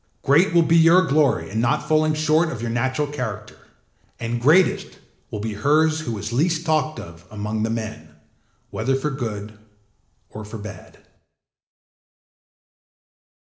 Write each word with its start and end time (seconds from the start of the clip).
Great 0.23 0.51
will 0.51 0.63
be 0.63 0.75
your 0.75 1.05
glory 1.05 1.51
in 1.51 1.61
not 1.61 1.87
falling 1.87 2.15
short 2.15 2.49
of 2.51 2.59
your 2.59 2.71
natural 2.71 3.05
character; 3.05 3.59
and 4.19 4.41
greatest 4.41 4.97
will 5.29 5.39
be 5.39 5.53
hers 5.53 5.99
who 5.99 6.17
is 6.17 6.33
least 6.33 6.65
talked 6.65 6.99
of 6.99 7.23
among 7.29 7.61
the 7.61 7.69
men, 7.69 8.15
whether 8.71 8.95
for 8.95 9.11
good 9.11 9.59
or 10.31 10.43
for 10.43 10.57
bad. 10.57 10.97